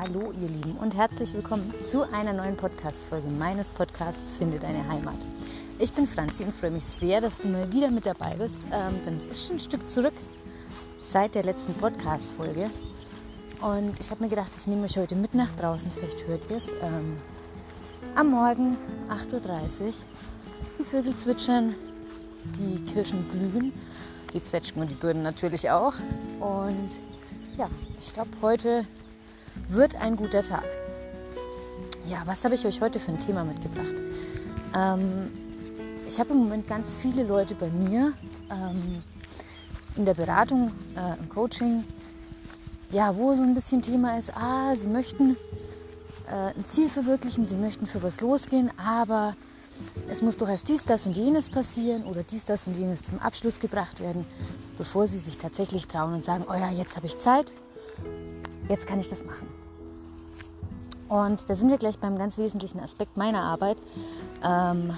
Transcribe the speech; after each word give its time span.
Hallo 0.00 0.32
ihr 0.40 0.46
Lieben 0.46 0.76
und 0.76 0.94
herzlich 0.94 1.34
willkommen 1.34 1.74
zu 1.82 2.02
einer 2.12 2.32
neuen 2.32 2.54
Podcast-Folge 2.54 3.26
meines 3.36 3.68
Podcasts 3.68 4.36
Finde 4.36 4.60
deine 4.60 4.88
Heimat. 4.88 5.26
Ich 5.80 5.92
bin 5.92 6.06
Franzi 6.06 6.44
und 6.44 6.54
freue 6.54 6.70
mich 6.70 6.84
sehr, 6.84 7.20
dass 7.20 7.38
du 7.38 7.48
mal 7.48 7.72
wieder 7.72 7.90
mit 7.90 8.06
dabei 8.06 8.36
bist, 8.36 8.54
ähm, 8.70 9.00
denn 9.04 9.16
es 9.16 9.26
ist 9.26 9.46
schon 9.46 9.56
ein 9.56 9.58
Stück 9.58 9.90
zurück 9.90 10.12
seit 11.10 11.34
der 11.34 11.42
letzten 11.42 11.74
Podcast-Folge. 11.74 12.70
Und 13.60 13.98
ich 13.98 14.08
habe 14.12 14.22
mir 14.22 14.30
gedacht, 14.30 14.52
ich 14.56 14.68
nehme 14.68 14.84
euch 14.84 14.96
heute 14.96 15.16
mit 15.16 15.34
nach 15.34 15.50
draußen, 15.56 15.90
vielleicht 15.90 16.28
hört 16.28 16.48
ihr 16.48 16.58
es. 16.58 16.68
Ähm, 16.80 17.16
am 18.14 18.30
Morgen 18.30 18.76
8.30 19.08 19.80
Uhr, 19.82 19.92
die 20.78 20.84
Vögel 20.84 21.16
zwitschern, 21.16 21.74
die 22.44 22.84
Kirschen 22.84 23.24
blühen, 23.24 23.72
die 24.32 24.44
Zwetschgen 24.44 24.80
und 24.80 24.90
die 24.90 24.94
Birnen 24.94 25.24
natürlich 25.24 25.68
auch. 25.70 25.94
Und 26.38 27.00
ja, 27.56 27.68
ich 27.98 28.14
glaube, 28.14 28.30
heute 28.42 28.84
wird 29.68 29.96
ein 29.96 30.16
guter 30.16 30.42
Tag. 30.42 30.64
Ja, 32.08 32.22
was 32.24 32.44
habe 32.44 32.54
ich 32.54 32.64
euch 32.64 32.80
heute 32.80 32.98
für 33.00 33.12
ein 33.12 33.20
Thema 33.20 33.44
mitgebracht? 33.44 33.94
Ähm, 34.74 35.30
ich 36.08 36.18
habe 36.18 36.30
im 36.32 36.38
Moment 36.38 36.66
ganz 36.66 36.94
viele 37.02 37.22
Leute 37.22 37.54
bei 37.54 37.68
mir 37.68 38.12
ähm, 38.50 39.02
in 39.96 40.04
der 40.04 40.14
Beratung, 40.14 40.72
äh, 40.96 41.20
im 41.20 41.28
Coaching, 41.28 41.84
ja, 42.90 43.16
wo 43.16 43.34
so 43.34 43.42
ein 43.42 43.54
bisschen 43.54 43.82
Thema 43.82 44.18
ist, 44.18 44.34
ah, 44.34 44.74
sie 44.74 44.86
möchten 44.86 45.36
äh, 46.30 46.54
ein 46.56 46.64
Ziel 46.66 46.88
verwirklichen, 46.88 47.46
sie 47.46 47.56
möchten 47.56 47.86
für 47.86 48.02
was 48.02 48.20
losgehen, 48.20 48.70
aber 48.78 49.36
es 50.08 50.22
muss 50.22 50.36
doch 50.36 50.48
erst 50.48 50.68
dies, 50.68 50.84
das 50.84 51.06
und 51.06 51.16
jenes 51.16 51.48
passieren 51.48 52.04
oder 52.04 52.22
dies, 52.22 52.44
das 52.44 52.66
und 52.66 52.76
jenes 52.76 53.04
zum 53.04 53.18
Abschluss 53.18 53.58
gebracht 53.60 54.00
werden, 54.00 54.24
bevor 54.78 55.06
sie 55.06 55.18
sich 55.18 55.38
tatsächlich 55.38 55.86
trauen 55.86 56.14
und 56.14 56.24
sagen, 56.24 56.44
oh 56.48 56.54
ja, 56.54 56.70
jetzt 56.70 56.96
habe 56.96 57.06
ich 57.06 57.18
Zeit, 57.18 57.52
jetzt 58.68 58.86
kann 58.86 59.00
ich 59.00 59.08
das 59.08 59.24
machen. 59.24 59.57
Und 61.08 61.48
da 61.48 61.56
sind 61.56 61.68
wir 61.70 61.78
gleich 61.78 61.98
beim 61.98 62.18
ganz 62.18 62.38
wesentlichen 62.38 62.80
Aspekt 62.80 63.16
meiner 63.16 63.42
Arbeit. 63.42 63.78
Ähm, 64.44 64.92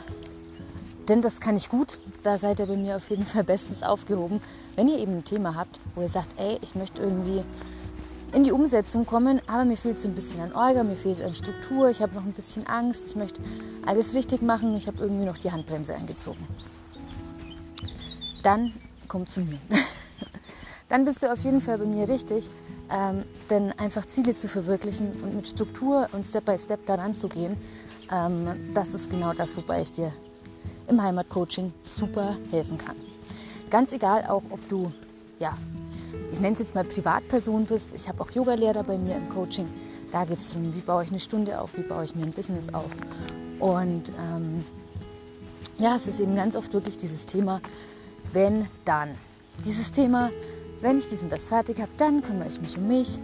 denn 1.08 1.22
das 1.22 1.40
kann 1.40 1.56
ich 1.56 1.68
gut. 1.68 1.98
Da 2.22 2.38
seid 2.38 2.60
ihr 2.60 2.66
bei 2.66 2.76
mir 2.76 2.96
auf 2.96 3.10
jeden 3.10 3.24
Fall 3.24 3.44
bestens 3.44 3.82
aufgehoben. 3.82 4.40
Wenn 4.76 4.88
ihr 4.88 4.98
eben 4.98 5.18
ein 5.18 5.24
Thema 5.24 5.54
habt, 5.54 5.80
wo 5.94 6.02
ihr 6.02 6.08
sagt, 6.08 6.28
ey, 6.38 6.58
ich 6.62 6.74
möchte 6.74 7.00
irgendwie 7.00 7.42
in 8.32 8.44
die 8.44 8.52
Umsetzung 8.52 9.06
kommen, 9.06 9.40
aber 9.46 9.64
mir 9.64 9.76
fehlt 9.76 9.98
so 9.98 10.06
ein 10.06 10.14
bisschen 10.14 10.40
an 10.40 10.52
Orga, 10.52 10.84
mir 10.84 10.96
fehlt 10.96 11.20
an 11.22 11.34
Struktur, 11.34 11.90
ich 11.90 12.00
habe 12.00 12.14
noch 12.14 12.22
ein 12.22 12.32
bisschen 12.32 12.66
Angst, 12.66 13.02
ich 13.06 13.16
möchte 13.16 13.40
alles 13.84 14.14
richtig 14.14 14.40
machen, 14.40 14.76
ich 14.76 14.86
habe 14.86 14.98
irgendwie 15.00 15.24
noch 15.24 15.38
die 15.38 15.50
Handbremse 15.50 15.94
eingezogen. 15.94 16.46
Dann 18.42 18.72
kommt 19.08 19.30
zu 19.30 19.40
mir. 19.40 19.58
Dann 20.88 21.04
bist 21.04 21.22
du 21.22 21.32
auf 21.32 21.42
jeden 21.44 21.60
Fall 21.60 21.78
bei 21.78 21.86
mir 21.86 22.08
richtig. 22.08 22.50
Ähm, 22.92 23.22
denn 23.48 23.72
einfach 23.78 24.06
Ziele 24.06 24.34
zu 24.34 24.48
verwirklichen 24.48 25.12
und 25.22 25.36
mit 25.36 25.46
Struktur 25.46 26.08
und 26.12 26.26
Step 26.26 26.44
by 26.46 26.58
Step 26.58 26.84
daran 26.86 27.16
zu 27.16 27.28
gehen, 27.28 27.56
ähm, 28.10 28.72
das 28.74 28.94
ist 28.94 29.10
genau 29.10 29.32
das, 29.32 29.56
wobei 29.56 29.82
ich 29.82 29.92
dir 29.92 30.12
im 30.88 31.00
Heimatcoaching 31.00 31.72
super 31.82 32.36
helfen 32.50 32.78
kann. 32.78 32.96
Ganz 33.70 33.92
egal 33.92 34.26
auch, 34.26 34.42
ob 34.50 34.68
du, 34.68 34.92
ja, 35.38 35.56
ich 36.32 36.40
nenne 36.40 36.54
es 36.54 36.58
jetzt 36.58 36.74
mal 36.74 36.84
Privatperson 36.84 37.64
bist. 37.66 37.94
Ich 37.94 38.08
habe 38.08 38.22
auch 38.22 38.30
Yogalehrer 38.32 38.82
bei 38.82 38.98
mir 38.98 39.16
im 39.16 39.28
Coaching. 39.28 39.68
Da 40.10 40.24
geht 40.24 40.40
es 40.40 40.48
darum, 40.48 40.74
wie 40.74 40.80
baue 40.80 41.04
ich 41.04 41.10
eine 41.10 41.20
Stunde 41.20 41.60
auf, 41.60 41.76
wie 41.76 41.82
baue 41.82 42.04
ich 42.04 42.16
mir 42.16 42.24
ein 42.24 42.32
Business 42.32 42.74
auf. 42.74 42.90
Und 43.60 44.08
ähm, 44.18 44.64
ja, 45.78 45.94
es 45.96 46.08
ist 46.08 46.18
eben 46.18 46.34
ganz 46.34 46.56
oft 46.56 46.72
wirklich 46.72 46.98
dieses 46.98 47.26
Thema, 47.26 47.60
wenn, 48.32 48.66
dann. 48.84 49.10
Dieses 49.64 49.92
Thema, 49.92 50.30
wenn 50.80 50.98
ich 50.98 51.06
dies 51.06 51.22
und 51.22 51.30
das 51.30 51.48
fertig 51.48 51.80
habe, 51.80 51.90
dann 51.96 52.22
kümmere 52.22 52.48
ich 52.48 52.60
mich 52.60 52.76
um 52.76 52.88
mich. 52.88 53.20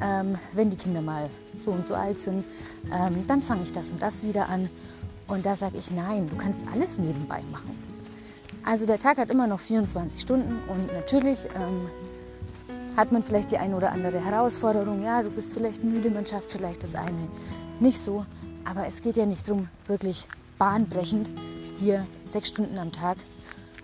Ähm, 0.00 0.38
wenn 0.52 0.70
die 0.70 0.76
Kinder 0.76 1.02
mal 1.02 1.28
so 1.60 1.72
und 1.72 1.86
so 1.86 1.94
alt 1.94 2.18
sind, 2.18 2.44
ähm, 2.92 3.24
dann 3.26 3.42
fange 3.42 3.64
ich 3.64 3.72
das 3.72 3.90
und 3.90 4.00
das 4.00 4.22
wieder 4.22 4.48
an. 4.48 4.70
Und 5.26 5.44
da 5.44 5.56
sage 5.56 5.78
ich, 5.78 5.90
nein, 5.90 6.28
du 6.28 6.36
kannst 6.36 6.60
alles 6.72 6.98
nebenbei 6.98 7.42
machen. 7.50 7.76
Also 8.64 8.86
der 8.86 8.98
Tag 8.98 9.18
hat 9.18 9.30
immer 9.30 9.46
noch 9.46 9.60
24 9.60 10.20
Stunden 10.20 10.58
und 10.68 10.92
natürlich 10.92 11.40
ähm, 11.56 11.88
hat 12.96 13.12
man 13.12 13.22
vielleicht 13.22 13.50
die 13.50 13.58
eine 13.58 13.76
oder 13.76 13.90
andere 13.90 14.24
Herausforderung. 14.24 15.02
Ja, 15.02 15.22
du 15.22 15.30
bist 15.30 15.52
vielleicht 15.52 15.82
müde, 15.82 16.10
man 16.10 16.26
schafft 16.26 16.52
vielleicht 16.52 16.84
das 16.84 16.94
eine 16.94 17.28
nicht 17.80 18.00
so. 18.00 18.24
Aber 18.64 18.86
es 18.86 19.02
geht 19.02 19.16
ja 19.16 19.26
nicht 19.26 19.48
darum, 19.48 19.68
wirklich 19.86 20.26
bahnbrechend 20.58 21.30
hier 21.78 22.06
sechs 22.24 22.48
Stunden 22.48 22.78
am 22.78 22.92
Tag 22.92 23.16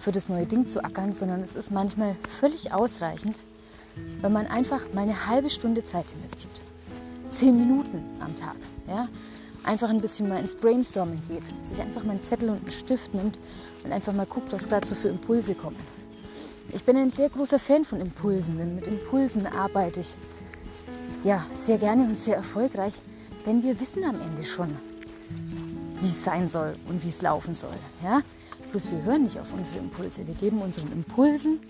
für 0.05 0.13
das 0.13 0.29
neue 0.29 0.45
Ding 0.45 0.69
zu 0.69 0.85
ackern, 0.85 1.15
sondern 1.15 1.43
es 1.43 1.57
ist 1.57 1.71
manchmal 1.71 2.15
völlig 2.39 2.73
ausreichend, 2.73 3.37
wenn 4.21 4.33
man 4.33 4.47
einfach 4.47 4.81
mal 4.93 5.01
eine 5.03 5.27
halbe 5.27 5.49
Stunde 5.49 5.83
Zeit 5.83 6.13
investiert. 6.13 6.61
Zehn 7.31 7.57
Minuten 7.57 8.05
am 8.21 8.37
Tag. 8.37 8.57
Ja? 8.87 9.09
Einfach 9.63 9.89
ein 9.89 10.03
bisschen 10.03 10.29
mal 10.29 10.41
ins 10.41 10.57
Brainstorming 10.57 11.23
geht, 11.27 11.43
sich 11.67 11.81
einfach 11.81 12.05
mal 12.05 12.13
einen 12.13 12.23
Zettel 12.23 12.51
und 12.51 12.61
einen 12.61 12.71
Stift 12.71 13.15
nimmt 13.15 13.39
und 13.83 13.93
einfach 13.93 14.13
mal 14.13 14.27
guckt, 14.27 14.53
was 14.53 14.69
gerade 14.69 14.87
so 14.87 14.95
für 14.95 15.09
Impulse 15.09 15.55
kommen. 15.55 15.79
Ich 16.73 16.85
bin 16.85 16.99
ein 16.99 17.11
sehr 17.11 17.31
großer 17.31 17.59
Fan 17.59 17.87
von 17.87 18.01
Impulsen, 18.03 18.59
denn 18.59 18.75
mit 18.75 18.87
Impulsen 18.87 19.47
arbeite 19.47 20.01
ich 20.01 20.15
ja 21.25 21.47
sehr 21.65 21.79
gerne 21.79 22.03
und 22.03 22.19
sehr 22.19 22.37
erfolgreich, 22.37 22.93
denn 23.47 23.63
wir 23.63 23.81
wissen 23.81 24.05
am 24.05 24.21
Ende 24.21 24.45
schon, 24.45 24.77
wie 26.03 26.07
es 26.07 26.25
sein 26.25 26.51
soll 26.51 26.75
und 26.91 27.03
wie 27.03 27.09
es 27.09 27.23
laufen 27.23 27.55
soll. 27.55 27.77
Ja? 28.03 28.21
Bloß 28.75 28.91
wir 28.91 29.05
hören 29.05 29.23
nicht 29.23 29.39
auf 29.39 29.53
unsere 29.57 29.79
Impulse. 29.79 30.27
Wir 30.27 30.35
geben 30.35 30.61
unseren 30.61 30.91
Impulsen, 30.91 31.61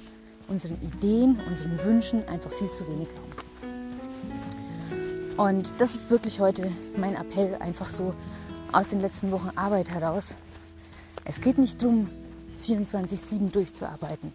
unseren 0.49 0.81
Ideen, 0.81 1.39
unseren 1.47 1.79
Wünschen 1.85 2.27
einfach 2.27 2.51
viel 2.51 2.71
zu 2.71 2.89
wenig 2.89 3.09
Raum. 5.37 5.47
Und 5.47 5.75
das 5.77 5.95
ist 5.95 6.09
wirklich 6.09 6.41
heute 6.41 6.73
mein 6.97 7.15
Appell, 7.15 7.57
einfach 7.57 7.91
so 7.91 8.15
aus 8.73 8.89
den 8.89 9.03
letzten 9.03 9.33
Wochen 9.33 9.51
Arbeit 9.55 9.91
heraus. 9.91 10.35
Es 11.27 11.43
geht 11.43 11.59
nicht 11.59 11.83
darum, 11.83 12.09
24-7 12.67 13.51
durchzuarbeiten 13.53 14.33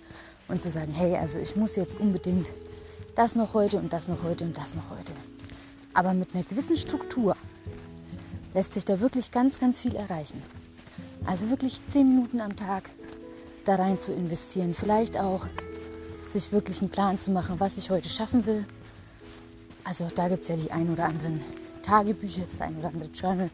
und 0.47 0.61
zu 0.61 0.69
sagen, 0.69 0.93
hey, 0.93 1.15
also 1.15 1.39
ich 1.39 1.55
muss 1.55 1.75
jetzt 1.75 1.99
unbedingt 1.99 2.51
das 3.15 3.33
noch 3.33 3.55
heute 3.55 3.77
und 3.77 3.91
das 3.91 4.07
noch 4.07 4.21
heute 4.21 4.43
und 4.43 4.55
das 4.55 4.75
noch 4.75 4.91
heute. 4.91 5.13
Aber 5.95 6.13
mit 6.13 6.35
einer 6.35 6.43
gewissen 6.43 6.77
Struktur 6.77 7.35
lässt 8.53 8.75
sich 8.75 8.85
da 8.85 8.99
wirklich 8.99 9.31
ganz, 9.31 9.59
ganz 9.59 9.79
viel 9.79 9.95
erreichen. 9.95 10.43
Also 11.29 11.51
wirklich 11.51 11.79
zehn 11.89 12.07
Minuten 12.07 12.41
am 12.41 12.55
Tag 12.55 12.89
da 13.63 13.75
rein 13.75 14.01
zu 14.01 14.11
investieren. 14.11 14.73
Vielleicht 14.73 15.15
auch 15.15 15.45
sich 16.27 16.51
wirklich 16.51 16.81
einen 16.81 16.89
Plan 16.89 17.19
zu 17.19 17.29
machen, 17.29 17.59
was 17.59 17.77
ich 17.77 17.91
heute 17.91 18.09
schaffen 18.09 18.47
will. 18.47 18.65
Also 19.83 20.07
da 20.15 20.27
gibt 20.27 20.41
es 20.41 20.47
ja 20.47 20.55
die 20.55 20.71
ein 20.71 20.89
oder 20.89 21.05
anderen 21.05 21.39
Tagebücher, 21.83 22.41
das 22.49 22.59
ein 22.61 22.79
oder 22.79 22.87
andere 22.87 23.11
Journal, 23.13 23.51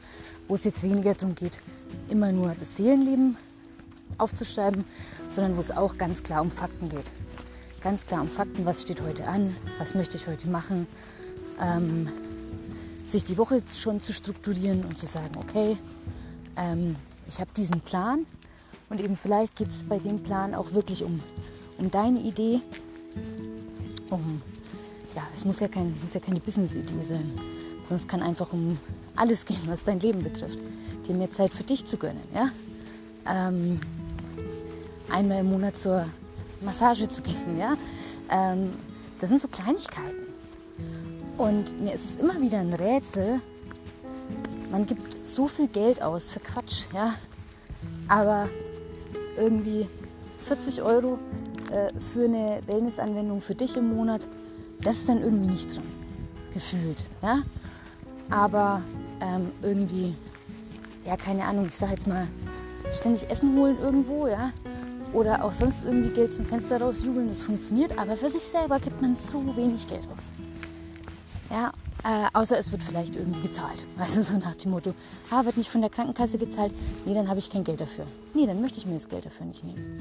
wo 0.47 0.55
es 0.55 0.63
jetzt 0.63 0.83
weniger 0.83 1.15
darum 1.15 1.35
geht, 1.35 1.59
immer 2.07 2.31
nur 2.31 2.55
das 2.57 2.77
Seelenleben 2.77 3.35
aufzuschreiben, 4.19 4.85
sondern 5.29 5.57
wo 5.57 5.59
es 5.59 5.71
auch 5.71 5.97
ganz 5.97 6.23
klar 6.23 6.43
um 6.43 6.51
Fakten 6.51 6.87
geht. 6.87 7.11
Ganz 7.81 8.05
klar 8.05 8.21
um 8.21 8.29
Fakten, 8.29 8.65
was 8.65 8.83
steht 8.83 9.01
heute 9.01 9.27
an, 9.27 9.53
was 9.79 9.95
möchte 9.95 10.15
ich 10.15 10.27
heute 10.27 10.47
machen. 10.47 10.87
Ähm, 11.61 12.07
sich 13.09 13.25
die 13.25 13.37
Woche 13.37 13.61
schon 13.75 13.99
zu 13.99 14.13
strukturieren 14.13 14.85
und 14.85 14.97
zu 14.97 15.07
sagen, 15.07 15.35
okay, 15.35 15.77
ähm, 16.55 16.95
ich 17.27 17.39
habe 17.39 17.49
diesen 17.55 17.81
Plan 17.81 18.25
und 18.89 18.99
eben 18.99 19.17
vielleicht 19.17 19.55
geht 19.55 19.69
es 19.69 19.83
bei 19.87 19.97
dem 19.97 20.21
Plan 20.23 20.53
auch 20.53 20.73
wirklich 20.73 21.03
um, 21.03 21.19
um 21.77 21.89
deine 21.89 22.19
Idee. 22.19 22.61
Um, 24.09 24.41
ja, 25.15 25.23
es 25.33 25.45
muss 25.45 25.59
ja, 25.59 25.67
kein, 25.67 25.95
muss 26.01 26.13
ja 26.13 26.19
keine 26.19 26.39
Business-Idee 26.39 27.03
sein, 27.03 27.31
sondern 27.83 27.97
es 27.97 28.07
kann 28.07 28.21
einfach 28.21 28.51
um 28.53 28.77
alles 29.15 29.45
gehen, 29.45 29.61
was 29.67 29.83
dein 29.83 29.99
Leben 29.99 30.23
betrifft. 30.23 30.59
Dir 31.07 31.15
mehr 31.15 31.31
Zeit 31.31 31.51
für 31.51 31.63
dich 31.63 31.85
zu 31.85 31.97
gönnen. 31.97 32.21
Ja? 32.33 32.49
Ähm, 33.27 33.79
einmal 35.09 35.39
im 35.39 35.47
Monat 35.47 35.77
zur 35.77 36.05
Massage 36.61 37.07
zu 37.07 37.21
gehen. 37.21 37.57
Ja? 37.57 37.77
Ähm, 38.29 38.73
das 39.19 39.29
sind 39.29 39.41
so 39.41 39.47
Kleinigkeiten. 39.47 40.25
Und 41.37 41.79
mir 41.81 41.93
ist 41.93 42.05
es 42.05 42.17
immer 42.17 42.39
wieder 42.39 42.59
ein 42.59 42.73
Rätsel, 42.73 43.41
man 44.75 44.85
gibt 44.85 45.25
so 45.25 45.47
viel 45.47 45.69
Geld 45.69 46.01
aus 46.01 46.27
für 46.27 46.41
Quatsch, 46.41 46.87
ja. 46.93 47.13
Aber 48.09 48.49
irgendwie 49.37 49.87
40 50.47 50.81
Euro 50.81 51.17
äh, 51.71 51.87
für 52.11 52.25
eine 52.25 52.59
Wellnessanwendung 52.67 53.39
für 53.41 53.55
dich 53.55 53.77
im 53.77 53.95
Monat, 53.95 54.27
das 54.81 54.97
ist 54.97 55.07
dann 55.07 55.23
irgendwie 55.23 55.51
nicht 55.51 55.73
drin, 55.73 55.83
gefühlt, 56.53 57.05
ja. 57.23 57.43
Aber 58.29 58.81
ähm, 59.21 59.53
irgendwie, 59.61 60.13
ja, 61.05 61.15
keine 61.15 61.45
Ahnung, 61.45 61.67
ich 61.69 61.77
sag 61.77 61.91
jetzt 61.91 62.07
mal, 62.07 62.27
ständig 62.91 63.29
Essen 63.29 63.57
holen 63.57 63.77
irgendwo, 63.79 64.27
ja. 64.27 64.51
Oder 65.13 65.45
auch 65.45 65.53
sonst 65.53 65.85
irgendwie 65.85 66.09
Geld 66.09 66.33
zum 66.33 66.45
Fenster 66.45 66.81
rausjubeln, 66.81 67.29
das 67.29 67.43
funktioniert, 67.43 67.97
aber 67.97 68.17
für 68.17 68.29
sich 68.29 68.43
selber 68.43 68.79
gibt 68.79 69.01
man 69.01 69.15
so 69.15 69.55
wenig 69.55 69.87
Geld 69.87 70.05
aus. 70.17 70.25
Ja, 71.49 71.71
äh, 72.05 72.27
außer 72.33 72.57
es 72.59 72.71
wird 72.71 72.83
vielleicht 72.83 73.15
irgendwie 73.15 73.41
gezahlt. 73.41 73.85
Also 73.97 74.21
so 74.21 74.37
nach 74.37 74.55
dem 74.55 74.71
Motto, 74.71 74.93
ah, 75.31 75.43
wird 75.43 75.57
nicht 75.57 75.69
von 75.69 75.81
der 75.81 75.89
Krankenkasse 75.89 76.37
gezahlt, 76.37 76.71
nee, 77.05 77.13
dann 77.13 77.27
habe 77.27 77.39
ich 77.39 77.49
kein 77.49 77.63
Geld 77.63 77.81
dafür. 77.81 78.05
Nee, 78.33 78.45
dann 78.45 78.61
möchte 78.61 78.77
ich 78.77 78.85
mir 78.85 78.93
das 78.93 79.09
Geld 79.09 79.25
dafür 79.25 79.45
nicht 79.47 79.63
nehmen. 79.63 79.99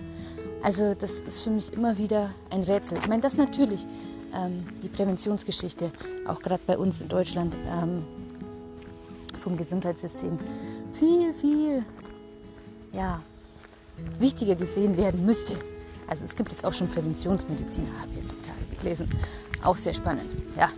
Also 0.62 0.94
das 0.94 1.12
ist 1.20 1.42
für 1.42 1.50
mich 1.50 1.72
immer 1.72 1.96
wieder 1.96 2.30
ein 2.50 2.62
Rätsel. 2.62 2.98
Ich 2.98 3.08
meine, 3.08 3.22
das 3.22 3.36
natürlich 3.36 3.86
ähm, 4.34 4.64
die 4.82 4.88
Präventionsgeschichte, 4.88 5.90
auch 6.26 6.40
gerade 6.40 6.62
bei 6.66 6.76
uns 6.76 7.00
in 7.00 7.08
Deutschland, 7.08 7.56
ähm, 7.68 8.04
vom 9.42 9.56
Gesundheitssystem 9.56 10.38
viel, 10.94 11.32
viel 11.34 11.84
ja, 12.92 13.20
wichtiger 14.18 14.56
gesehen 14.56 14.96
werden 14.96 15.24
müsste. 15.24 15.54
Also 16.06 16.24
es 16.24 16.34
gibt 16.36 16.52
jetzt 16.52 16.64
auch 16.64 16.72
schon 16.72 16.88
Präventionsmediziner, 16.88 17.88
habe 18.00 18.10
ich 18.12 18.24
jetzt 18.24 18.36
gelesen. 18.80 19.08
Auch 19.62 19.76
sehr 19.76 19.94
spannend. 19.94 20.30
Ja, 20.56 20.70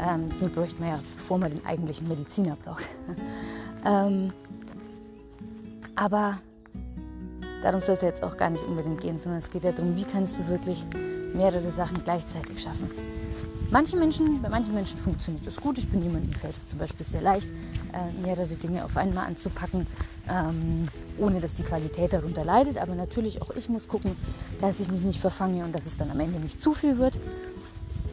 ähm, 0.00 0.30
den 0.38 0.50
bräuchte 0.50 0.80
man 0.80 0.88
ja, 0.90 1.00
bevor 1.16 1.38
man 1.38 1.50
den 1.50 1.64
eigentlichen 1.66 2.08
Mediziner 2.08 2.56
braucht. 2.64 2.88
ähm, 3.84 4.32
aber 5.94 6.38
darum 7.62 7.80
soll 7.80 7.94
es 7.96 8.02
jetzt 8.02 8.22
auch 8.22 8.36
gar 8.36 8.50
nicht 8.50 8.64
unbedingt 8.64 9.00
gehen, 9.00 9.18
sondern 9.18 9.40
es 9.40 9.50
geht 9.50 9.64
ja 9.64 9.72
darum, 9.72 9.96
wie 9.96 10.04
kannst 10.04 10.38
du 10.38 10.46
wirklich 10.48 10.84
mehrere 11.34 11.70
Sachen 11.70 12.02
gleichzeitig 12.04 12.62
schaffen. 12.62 12.90
Manche 13.70 13.96
Menschen, 13.96 14.40
bei 14.40 14.48
manchen 14.48 14.72
Menschen 14.72 14.96
funktioniert 14.96 15.46
das 15.46 15.56
gut. 15.56 15.76
Ich 15.76 15.90
bin 15.90 16.02
jemand, 16.02 16.26
mir 16.26 16.34
fällt 16.34 16.56
es 16.56 16.68
zum 16.68 16.78
Beispiel 16.78 17.04
sehr 17.04 17.20
leicht, 17.20 17.50
äh, 17.92 18.22
mehrere 18.22 18.46
Dinge 18.46 18.82
auf 18.82 18.96
einmal 18.96 19.26
anzupacken, 19.26 19.86
ähm, 20.26 20.88
ohne 21.18 21.38
dass 21.40 21.52
die 21.52 21.64
Qualität 21.64 22.14
darunter 22.14 22.46
leidet. 22.46 22.78
Aber 22.78 22.94
natürlich 22.94 23.42
auch 23.42 23.50
ich 23.50 23.68
muss 23.68 23.86
gucken, 23.86 24.16
dass 24.60 24.80
ich 24.80 24.88
mich 24.88 25.02
nicht 25.02 25.20
verfange 25.20 25.64
und 25.64 25.74
dass 25.74 25.84
es 25.84 25.96
dann 25.96 26.10
am 26.10 26.18
Ende 26.18 26.38
nicht 26.38 26.62
zu 26.62 26.72
viel 26.72 26.96
wird. 26.96 27.20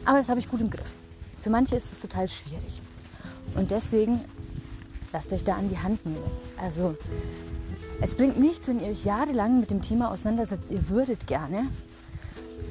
Aber 0.04 0.18
das 0.18 0.28
habe 0.28 0.40
ich 0.40 0.48
gut 0.48 0.60
im 0.60 0.68
Griff. 0.68 0.92
Für 1.46 1.50
manche 1.50 1.76
ist 1.76 1.92
es 1.92 2.00
total 2.00 2.26
schwierig. 2.26 2.82
Und 3.54 3.70
deswegen 3.70 4.20
lasst 5.12 5.32
euch 5.32 5.44
da 5.44 5.54
an 5.54 5.68
die 5.68 5.78
Hand 5.78 6.04
nehmen. 6.04 6.18
Also 6.60 6.96
es 8.00 8.16
bringt 8.16 8.36
nichts, 8.36 8.66
wenn 8.66 8.80
ihr 8.80 8.88
euch 8.88 9.04
jahrelang 9.04 9.60
mit 9.60 9.70
dem 9.70 9.80
Thema 9.80 10.10
auseinandersetzt, 10.10 10.72
ihr 10.72 10.88
würdet 10.88 11.28
gerne. 11.28 11.68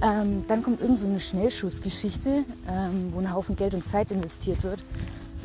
Ähm, 0.01 0.43
dann 0.49 0.61
kommt 0.61 0.81
irgend 0.81 0.99
so 0.99 1.07
eine 1.07 1.21
Schnellschussgeschichte, 1.21 2.43
ähm, 2.67 3.13
wo 3.13 3.19
ein 3.19 3.31
Haufen 3.31 3.55
Geld 3.55 3.75
und 3.75 3.87
Zeit 3.87 4.11
investiert 4.11 4.61
wird, 4.63 4.83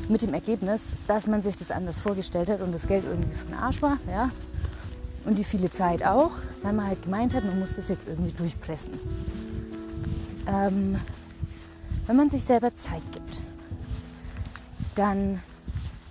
mit 0.09 0.23
dem 0.23 0.35
Ergebnis, 0.35 0.94
dass 1.06 1.29
man 1.29 1.41
sich 1.41 1.56
das 1.56 1.71
anders 1.71 2.00
vorgestellt 2.00 2.50
hat 2.50 2.61
und 2.61 2.75
das 2.75 2.88
Geld 2.88 3.05
irgendwie 3.05 3.37
von 3.37 3.55
Arsch 3.55 3.81
war. 3.81 3.99
Ja? 4.11 4.33
Und 5.25 5.38
die 5.38 5.44
viele 5.44 5.71
Zeit 5.71 6.05
auch, 6.05 6.33
weil 6.65 6.73
man 6.73 6.88
halt 6.88 7.05
gemeint 7.05 7.33
hat, 7.33 7.44
man 7.44 7.61
muss 7.61 7.76
das 7.76 7.91
jetzt 7.91 8.09
irgendwie 8.09 8.33
durchpressen. 8.33 8.99
Ähm, 10.49 10.97
wenn 12.11 12.17
man 12.17 12.29
sich 12.29 12.43
selber 12.43 12.75
Zeit 12.75 13.05
gibt, 13.12 13.41
dann 14.97 15.41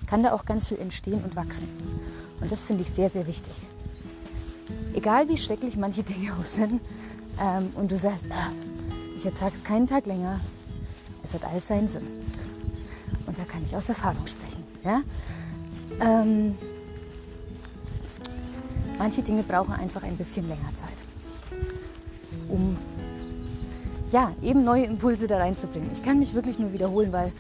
kann 0.08 0.24
da 0.24 0.32
auch 0.32 0.46
ganz 0.46 0.66
viel 0.66 0.80
entstehen 0.80 1.22
und 1.26 1.36
wachsen. 1.36 1.68
Und 2.40 2.50
das 2.54 2.64
finde 2.64 2.84
ich 2.84 2.90
sehr, 2.90 3.10
sehr 3.10 3.28
wichtig. 3.28 3.54
Egal 4.94 5.28
wie 5.28 5.36
schrecklich 5.36 5.76
manche 5.76 6.04
Dinge 6.04 6.32
auch 6.40 6.46
sind 6.46 6.80
ähm, 7.38 7.72
und 7.76 7.92
du 7.92 7.98
sagst, 7.98 8.28
ah, 8.30 8.54
ich 9.18 9.26
ertrage 9.26 9.56
es 9.56 9.64
keinen 9.66 9.88
Tag 9.88 10.06
länger, 10.06 10.40
es 11.22 11.34
hat 11.34 11.44
alles 11.44 11.68
seinen 11.68 11.90
Sinn. 11.90 12.08
Und 13.26 13.38
da 13.38 13.44
kann 13.44 13.66
ich 13.66 13.76
aus 13.76 13.90
Erfahrung 13.90 14.26
sprechen. 14.26 14.64
Ja? 14.86 15.02
Ähm, 16.00 16.56
manche 18.98 19.22
Dinge 19.22 19.44
brauchen 19.44 19.74
einfach 19.74 20.04
ein 20.04 20.16
bisschen 20.16 20.48
länger 20.48 20.74
Zeit, 20.76 21.04
um 22.48 22.78
ja, 24.12 24.32
eben 24.42 24.64
neue 24.64 24.86
Impulse 24.86 25.28
da 25.28 25.38
reinzubringen. 25.38 25.90
Ich 25.94 26.04
kann 26.04 26.20
mich 26.20 26.34
wirklich 26.34 26.60
nur 26.60 26.74
wiederholen, 26.74 27.12
weil 27.12 27.32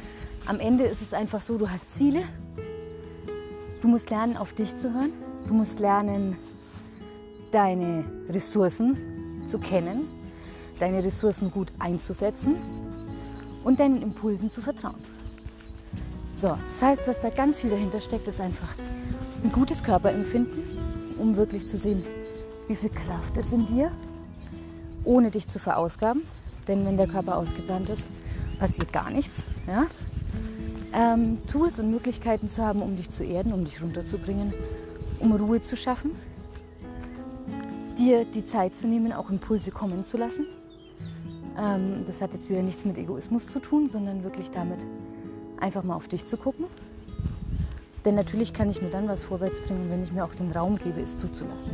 am 0.45 0.59
Ende 0.59 0.85
ist 0.85 1.01
es 1.01 1.13
einfach 1.13 1.41
so, 1.41 1.57
du 1.57 1.69
hast 1.69 1.95
Ziele, 1.95 2.23
du 3.81 3.87
musst 3.87 4.09
lernen, 4.09 4.37
auf 4.37 4.53
dich 4.53 4.75
zu 4.75 4.93
hören, 4.93 5.11
du 5.47 5.53
musst 5.53 5.79
lernen, 5.79 6.37
deine 7.51 8.05
Ressourcen 8.29 9.43
zu 9.47 9.59
kennen, 9.59 10.07
deine 10.79 11.03
Ressourcen 11.03 11.51
gut 11.51 11.71
einzusetzen 11.79 12.55
und 13.63 13.79
deinen 13.79 14.01
Impulsen 14.01 14.49
zu 14.49 14.61
vertrauen. 14.61 14.99
So, 16.35 16.49
das 16.49 16.81
heißt, 16.81 17.07
was 17.07 17.21
da 17.21 17.29
ganz 17.29 17.59
viel 17.59 17.69
dahinter 17.69 17.99
steckt, 17.99 18.27
ist 18.27 18.39
einfach 18.39 18.75
ein 19.43 19.51
gutes 19.51 19.83
Körperempfinden, 19.83 20.63
um 21.19 21.35
wirklich 21.35 21.67
zu 21.67 21.77
sehen, 21.77 22.03
wie 22.67 22.75
viel 22.75 22.91
Kraft 22.91 23.37
ist 23.37 23.51
in 23.51 23.65
dir, 23.65 23.91
ohne 25.03 25.31
dich 25.31 25.47
zu 25.47 25.59
verausgaben. 25.59 26.23
Denn 26.69 26.85
wenn 26.85 26.97
der 26.97 27.07
Körper 27.07 27.35
ausgebrannt 27.35 27.89
ist, 27.89 28.07
passiert 28.59 28.93
gar 28.93 29.09
nichts. 29.09 29.43
Ja? 29.67 29.87
Ähm, 30.93 31.39
Tools 31.47 31.79
und 31.79 31.89
Möglichkeiten 31.89 32.47
zu 32.47 32.63
haben, 32.63 32.83
um 32.83 32.95
dich 32.95 33.09
zu 33.09 33.23
erden, 33.23 33.53
um 33.53 33.65
dich 33.65 33.81
runterzubringen, 33.81 34.53
um 35.19 35.33
Ruhe 35.33 35.61
zu 35.61 35.75
schaffen, 35.75 36.11
dir 37.97 38.23
die 38.23 38.45
Zeit 38.45 38.75
zu 38.75 38.87
nehmen, 38.87 39.11
auch 39.11 39.31
Impulse 39.31 39.71
kommen 39.71 40.03
zu 40.03 40.17
lassen. 40.17 40.45
Ähm, 41.57 42.03
das 42.05 42.21
hat 42.21 42.33
jetzt 42.33 42.49
wieder 42.49 42.61
nichts 42.61 42.85
mit 42.85 42.97
Egoismus 42.97 43.47
zu 43.47 43.59
tun, 43.59 43.89
sondern 43.89 44.23
wirklich 44.23 44.51
damit, 44.51 44.79
einfach 45.59 45.83
mal 45.83 45.95
auf 45.95 46.07
dich 46.07 46.27
zu 46.27 46.37
gucken. 46.37 46.65
Denn 48.05 48.13
natürlich 48.13 48.53
kann 48.53 48.69
ich 48.69 48.79
nur 48.79 48.91
dann 48.91 49.07
was 49.07 49.23
vorwärts 49.23 49.59
bringen, 49.59 49.87
wenn 49.89 50.03
ich 50.03 50.11
mir 50.11 50.23
auch 50.23 50.35
den 50.35 50.51
Raum 50.51 50.77
gebe, 50.77 51.01
es 51.01 51.17
zuzulassen. 51.19 51.71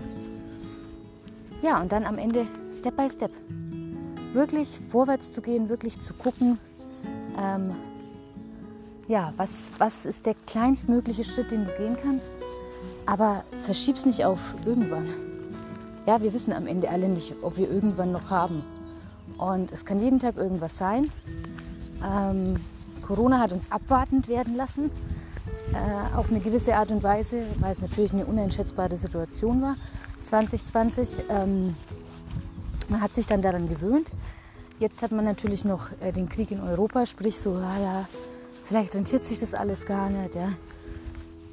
Ja, 1.62 1.82
und 1.82 1.92
dann 1.92 2.06
am 2.06 2.18
Ende 2.18 2.48
Step 2.80 2.96
by 2.96 3.10
Step. 3.10 3.32
Wirklich 4.36 4.82
vorwärts 4.92 5.32
zu 5.32 5.42
gehen, 5.42 5.70
wirklich 5.70 6.02
zu 6.02 6.14
gucken, 6.14 6.60
ähm, 7.42 7.72
ja, 9.08 9.34
was, 9.38 9.72
was 9.78 10.06
ist 10.06 10.26
der 10.26 10.36
kleinstmögliche 10.46 11.24
Schritt, 11.24 11.52
den 11.52 11.66
du 11.66 11.72
gehen 11.78 11.96
kannst. 12.04 12.28
Aber 13.06 13.46
verschieb's 13.64 14.06
nicht 14.06 14.26
auf 14.26 14.54
irgendwann. 14.66 15.08
Ja, 16.06 16.22
wir 16.22 16.34
wissen 16.34 16.52
am 16.52 16.68
Ende 16.68 16.90
alle 16.90 17.08
nicht, 17.08 17.34
ob 17.44 17.56
wir 17.56 17.72
irgendwann 17.72 18.12
noch 18.12 18.30
haben. 18.30 18.62
Und 19.38 19.72
es 19.72 19.86
kann 19.86 20.02
jeden 20.02 20.20
Tag 20.20 20.36
irgendwas 20.36 20.78
sein. 20.78 21.10
Ähm, 22.04 22.58
Corona 23.08 23.40
hat 23.40 23.54
uns 23.54 23.72
abwartend 23.72 24.28
werden 24.28 24.58
lassen, 24.58 24.92
äh, 25.72 26.18
auf 26.18 26.30
eine 26.30 26.42
gewisse 26.42 26.76
Art 26.76 26.92
und 26.92 27.04
Weise, 27.04 27.44
weil 27.62 27.72
es 27.72 27.82
natürlich 27.82 28.12
eine 28.12 28.26
uneinschätzbare 28.26 28.98
Situation 28.98 29.62
war. 29.62 29.78
2020, 30.26 31.24
ähm, 31.30 31.76
man 32.90 33.02
hat 33.02 33.14
sich 33.14 33.28
dann 33.28 33.42
daran 33.42 33.68
gewöhnt. 33.68 34.12
Jetzt 34.80 35.02
hat 35.02 35.12
man 35.12 35.26
natürlich 35.26 35.66
noch 35.66 35.90
äh, 36.02 36.12
den 36.12 36.28
Krieg 36.28 36.52
in 36.52 36.60
Europa, 36.60 37.06
sprich 37.06 37.40
so, 37.40 37.54
ah 37.56 37.80
ja, 37.82 38.10
vielleicht 38.66 38.96
rentiert 38.96 39.24
sich 39.24 39.40
das 39.40 39.54
alles 39.54 39.86
gar 39.86 40.10
nicht. 40.10 40.36
Ja 40.36 40.50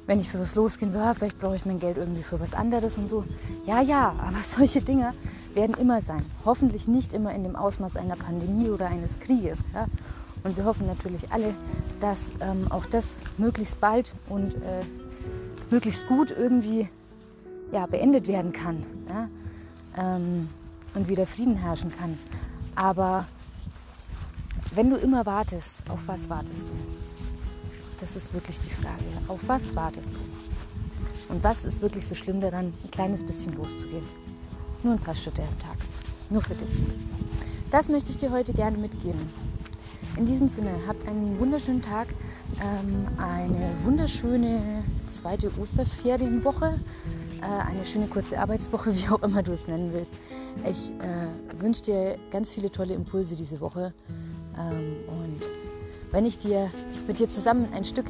wenn 0.05 0.19
ich 0.19 0.29
für 0.29 0.39
was 0.39 0.55
losgehen 0.55 0.93
will, 0.93 1.13
vielleicht 1.15 1.39
brauche 1.39 1.55
ich 1.55 1.65
mein 1.65 1.79
Geld 1.79 1.97
irgendwie 1.97 2.23
für 2.23 2.39
was 2.39 2.53
anderes 2.53 2.97
und 2.97 3.09
so. 3.09 3.23
Ja, 3.65 3.81
ja, 3.81 4.15
aber 4.19 4.37
solche 4.43 4.81
Dinge 4.81 5.13
werden 5.53 5.75
immer 5.79 6.01
sein. 6.01 6.25
Hoffentlich 6.45 6.87
nicht 6.87 7.13
immer 7.13 7.33
in 7.33 7.43
dem 7.43 7.55
Ausmaß 7.55 7.97
einer 7.97 8.15
Pandemie 8.15 8.69
oder 8.69 8.87
eines 8.87 9.19
Krieges. 9.19 9.59
Ja? 9.73 9.85
Und 10.43 10.57
wir 10.57 10.65
hoffen 10.65 10.87
natürlich 10.87 11.31
alle, 11.31 11.53
dass 12.01 12.31
ähm, 12.41 12.69
auch 12.69 12.85
das 12.85 13.17
möglichst 13.37 13.79
bald 13.79 14.13
und 14.27 14.55
äh, 14.55 14.81
möglichst 15.69 16.07
gut 16.07 16.31
irgendwie 16.31 16.89
ja, 17.71 17.85
beendet 17.85 18.27
werden 18.27 18.51
kann 18.51 18.85
ja? 19.07 19.29
ähm, 19.97 20.49
und 20.93 21.07
wieder 21.07 21.27
Frieden 21.27 21.55
herrschen 21.55 21.91
kann. 21.95 22.17
Aber 22.75 23.25
wenn 24.75 24.89
du 24.89 24.95
immer 24.97 25.25
wartest, 25.25 25.83
auf 25.89 25.99
was 26.07 26.29
wartest 26.29 26.67
du? 26.67 26.73
Das 27.99 28.15
ist 28.15 28.33
wirklich 28.33 28.59
die 28.59 28.69
Frage. 28.69 29.03
Auf 29.27 29.39
was 29.47 29.75
wartest 29.75 30.13
du? 30.13 31.33
Und 31.33 31.43
was 31.43 31.63
ist 31.65 31.81
wirklich 31.81 32.07
so 32.07 32.15
schlimm 32.15 32.41
daran, 32.41 32.73
ein 32.83 32.91
kleines 32.91 33.23
bisschen 33.23 33.55
loszugehen? 33.55 34.03
Nur 34.83 34.93
ein 34.93 34.99
paar 34.99 35.15
Schritte 35.15 35.41
am 35.41 35.59
Tag. 35.59 35.77
Nur 36.29 36.41
für 36.41 36.55
dich. 36.55 36.69
Das 37.71 37.89
möchte 37.89 38.11
ich 38.11 38.17
dir 38.17 38.31
heute 38.31 38.53
gerne 38.53 38.77
mitgeben. 38.77 39.29
In 40.17 40.25
diesem 40.25 40.47
Sinne, 40.47 40.71
habt 40.87 41.07
einen 41.07 41.39
wunderschönen 41.39 41.81
Tag, 41.81 42.07
ähm, 42.61 43.07
eine 43.17 43.71
wunderschöne 43.83 44.83
zweite 45.11 45.51
Osterferienwoche, 45.59 46.79
eine 47.45 47.85
schöne 47.85 48.07
kurze 48.07 48.39
Arbeitswoche, 48.39 48.95
wie 48.95 49.09
auch 49.09 49.23
immer 49.23 49.43
du 49.43 49.53
es 49.53 49.67
nennen 49.67 49.93
willst. 49.93 50.13
Ich 50.69 50.91
äh, 50.91 51.61
wünsche 51.61 51.83
dir 51.83 52.15
ganz 52.31 52.51
viele 52.51 52.71
tolle 52.71 52.93
Impulse 52.93 53.35
diese 53.35 53.59
Woche 53.59 53.93
ähm, 54.57 54.95
und 55.07 55.41
wenn 56.11 56.25
ich 56.25 56.37
dir 56.37 56.69
mit 57.07 57.19
dir 57.19 57.27
zusammen 57.27 57.73
ein 57.73 57.85
Stück 57.85 58.05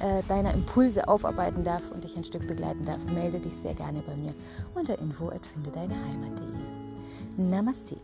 äh, 0.00 0.22
deiner 0.28 0.52
Impulse 0.52 1.08
aufarbeiten 1.08 1.64
darf 1.64 1.90
und 1.92 2.04
dich 2.04 2.16
ein 2.16 2.24
Stück 2.24 2.46
begleiten 2.46 2.84
darf, 2.84 3.02
melde 3.04 3.38
dich 3.38 3.54
sehr 3.54 3.74
gerne 3.74 4.02
bei 4.06 4.16
mir 4.16 4.34
unter 4.74 4.98
info@findedeineheimat.de. 4.98 6.44
Namaste. 7.36 7.96